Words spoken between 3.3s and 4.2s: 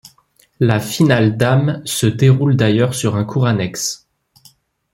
annexe.